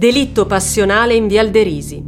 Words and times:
Delitto 0.00 0.46
passionale 0.46 1.12
in 1.12 1.26
Vial 1.26 1.50
de. 1.50 2.02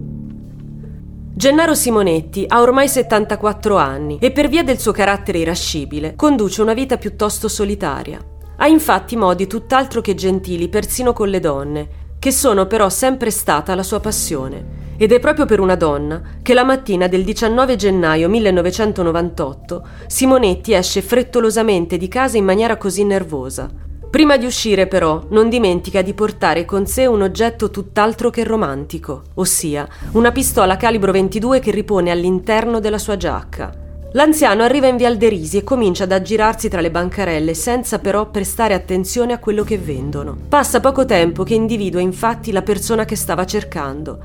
Gennaro 1.35 1.75
Simonetti 1.75 2.47
ha 2.49 2.63
ormai 2.63 2.89
74 2.89 3.77
anni 3.77 4.17
e 4.19 4.33
per 4.33 4.49
via 4.49 4.65
del 4.65 4.79
suo 4.79 4.93
carattere 4.93 5.41
irascibile 5.41 6.15
conduce 6.17 6.63
una 6.63 6.73
vita 6.73 6.97
piuttosto 6.97 7.49
solitaria. 7.49 8.19
Ha 8.57 8.67
infatti 8.67 9.15
modi 9.15 9.47
tutt'altro 9.47 10.01
che 10.01 10.15
gentili 10.15 10.71
persino 10.71 11.13
con 11.13 11.29
le 11.29 11.39
donne, 11.39 11.89
che 12.19 12.31
sono 12.31 12.67
però 12.67 12.89
sempre 12.89 13.31
stata 13.31 13.75
la 13.75 13.83
sua 13.83 14.01
passione. 14.01 14.95
Ed 14.97 15.13
è 15.13 15.19
proprio 15.19 15.45
per 15.45 15.61
una 15.61 15.77
donna 15.77 16.23
che 16.41 16.55
la 16.55 16.65
mattina 16.65 17.09
del 17.09 17.25
19 17.25 17.77
gennaio 17.77 18.31
1998 18.31 19.87
Simonetti 20.07 20.73
esce 20.73 21.03
frettolosamente 21.03 21.99
di 21.99 22.09
casa 22.09 22.39
in 22.39 22.45
maniera 22.47 22.79
così 22.79 23.05
nervosa. 23.05 23.92
Prima 24.13 24.37
di 24.37 24.45
uscire 24.45 24.89
però 24.89 25.23
non 25.31 25.49
dimentica 25.49 26.03
di 26.03 26.13
portare 26.13 26.67
con 26.67 26.85
sé 26.85 27.07
un 27.07 27.23
oggetto 27.23 27.71
tutt'altro 27.71 28.29
che 28.29 28.45
romantico, 28.45 29.23
ossia 29.37 29.89
una 30.13 30.31
pistola 30.31 30.77
calibro 30.77 31.13
22 31.13 31.61
che 31.61 31.71
ripone 31.71 32.11
all'interno 32.11 32.79
della 32.79 32.99
sua 32.99 33.17
giacca. 33.17 33.73
L'anziano 34.13 34.65
arriva 34.65 34.87
in 34.87 34.99
Vial 34.99 35.17
Derisi 35.17 35.57
e 35.57 35.65
comincia 35.65 36.05
ad 36.05 36.13
aggirarsi 36.13 36.69
tra 36.69 36.83
le 36.83 36.91
bancarelle 36.91 37.55
senza 37.55 38.01
però 38.01 38.29
prestare 38.29 38.75
attenzione 38.75 39.33
a 39.33 39.39
quello 39.39 39.65
che 39.65 39.79
vendono. 39.79 40.37
Passa 40.47 40.81
poco 40.81 41.07
tempo 41.07 41.43
che 41.43 41.55
individua 41.55 42.03
infatti 42.03 42.53
la 42.53 42.61
persona 42.61 43.07
che 43.07 43.17
stava 43.17 43.47
cercando. 43.47 44.19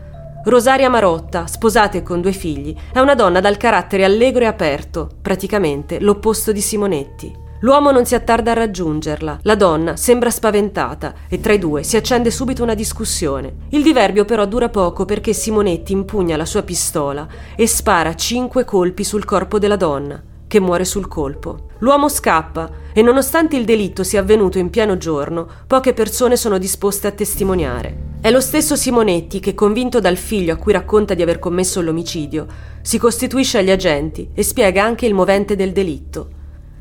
Rosaria 0.44 0.90
Marotta, 0.90 1.48
sposata 1.48 1.98
e 1.98 2.04
con 2.04 2.20
due 2.20 2.34
figli, 2.34 2.76
è 2.92 3.00
una 3.00 3.16
donna 3.16 3.40
dal 3.40 3.56
carattere 3.56 4.04
allegro 4.04 4.44
e 4.44 4.48
aperto, 4.48 5.10
praticamente 5.22 6.02
l'opposto 6.02 6.52
di 6.52 6.60
Simonetti. 6.60 7.46
L'uomo 7.62 7.90
non 7.90 8.06
si 8.06 8.14
attarda 8.14 8.52
a 8.52 8.54
raggiungerla, 8.54 9.40
la 9.42 9.56
donna 9.56 9.96
sembra 9.96 10.30
spaventata 10.30 11.14
e 11.28 11.40
tra 11.40 11.54
i 11.54 11.58
due 11.58 11.82
si 11.82 11.98
accende 11.98 12.30
subito 12.30 12.62
una 12.62 12.76
discussione. 12.76 13.52
Il 13.70 13.82
diverbio 13.82 14.26
però 14.26 14.46
dura 14.46 14.70
poco 14.70 15.06
perché 15.06 15.34
Simonetti 15.34 15.92
impugna 15.92 16.38
la 16.38 16.46
sua 16.46 16.62
pistola 16.62 17.28
e 17.56 17.66
spara 17.66 18.14
cinque 18.14 18.64
colpi 18.64 19.04
sul 19.04 19.26
corpo 19.26 19.58
della 19.58 19.76
donna, 19.76 20.22
che 20.46 20.60
muore 20.60 20.86
sul 20.86 21.08
colpo. 21.08 21.70
L'uomo 21.80 22.10
scappa 22.10 22.70
e 22.94 23.02
nonostante 23.02 23.56
il 23.56 23.66
delitto 23.66 24.04
sia 24.04 24.20
avvenuto 24.20 24.60
in 24.60 24.70
pieno 24.70 24.96
giorno, 24.98 25.48
poche 25.66 25.94
persone 25.94 26.36
sono 26.36 26.60
disposte 26.60 27.08
a 27.08 27.12
testimoniare. 27.12 28.06
È 28.22 28.30
lo 28.30 28.40
stesso 28.40 28.76
Simonetti 28.76 29.40
che, 29.40 29.56
convinto 29.56 30.00
dal 30.00 30.18
figlio 30.18 30.54
a 30.54 30.58
cui 30.58 30.74
racconta 30.74 31.16
di 31.16 31.24
aver 31.24 31.40
commesso 31.40 31.82
l'omicidio, 31.82 32.46
si 32.82 33.00
costituisce 33.00 33.58
agli 33.58 33.72
agenti 33.72 34.30
e 34.36 34.44
spiega 34.44 34.84
anche 34.84 35.08
il 35.08 35.16
movente 35.16 35.56
del 35.56 35.72
delitto. 35.72 36.30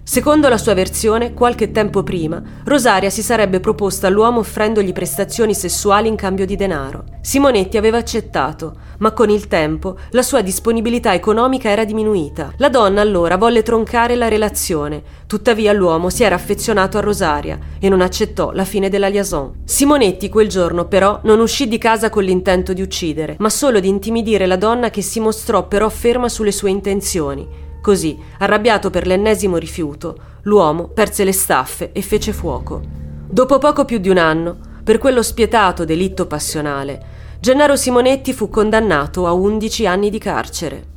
Secondo 0.09 0.49
la 0.49 0.57
sua 0.57 0.73
versione, 0.73 1.35
qualche 1.35 1.73
tempo 1.73 2.05
prima, 2.05 2.41
Rosaria 2.63 3.11
si 3.11 3.23
sarebbe 3.23 3.59
proposta 3.59 4.07
all'uomo 4.07 4.39
offrendogli 4.39 4.93
prestazioni 4.93 5.53
sessuali 5.53 6.07
in 6.07 6.15
cambio 6.15 6.47
di 6.47 6.55
denaro. 6.55 7.03
Simonetti 7.21 7.77
aveva 7.77 7.99
accettato, 7.99 8.77
ma 8.99 9.11
con 9.11 9.31
il 9.31 9.49
tempo 9.49 9.99
la 10.11 10.23
sua 10.23 10.43
disponibilità 10.43 11.13
economica 11.13 11.71
era 11.71 11.85
diminuita. 11.85 12.53
La 12.59 12.69
donna 12.69 13.01
allora 13.01 13.37
volle 13.37 13.65
troncare 13.65 14.15
la 14.15 14.29
relazione, 14.29 15.03
tuttavia 15.27 15.73
l'uomo 15.73 16.09
si 16.09 16.23
era 16.23 16.37
affezionato 16.37 16.99
a 16.99 17.01
Rosaria 17.01 17.59
e 17.81 17.89
non 17.89 18.01
accettò 18.01 18.53
la 18.53 18.65
fine 18.65 18.89
della 18.89 19.09
liaison. 19.09 19.63
Simonetti 19.65 20.29
quel 20.29 20.49
giorno 20.49 20.87
però 20.87 21.19
non 21.25 21.41
uscì 21.41 21.67
di 21.67 21.79
casa 21.79 22.11
con 22.11 22.23
l'intento 22.23 22.73
di 22.73 22.81
uccidere, 22.81 23.35
ma 23.41 23.51
solo 23.51 23.81
di 23.81 23.89
intimidire 23.89 24.47
la 24.47 24.57
donna 24.57 24.89
che 24.89 25.03
si 25.03 25.19
mostrò 25.19 25.67
però 25.67 25.89
ferma 25.89 26.29
sulle 26.29 26.53
sue 26.53 26.71
intenzioni 26.71 27.65
Così, 27.87 28.19
arrabbiato 28.41 28.91
per 28.91 29.07
l'ennesimo 29.07 29.59
rifiuto, 29.59 30.19
l'uomo 30.43 30.89
perse 30.89 31.23
le 31.23 31.31
staffe 31.31 31.93
e 31.93 32.03
fece 32.03 32.33
fuoco. 32.33 32.83
Dopo 33.31 33.59
poco 33.59 33.85
più 33.85 33.99
di 33.99 34.09
un 34.09 34.19
anno, 34.19 34.59
per 34.83 34.99
quello 34.99 35.23
spietato 35.23 35.85
delitto 35.85 36.27
passionale, 36.27 37.39
Gennaro 37.39 37.77
Simonetti 37.77 38.33
fu 38.33 38.49
condannato 38.49 39.29
a 39.29 39.33
11 39.35 39.87
anni 39.87 40.11
di 40.11 40.19
carcere. 40.19 40.96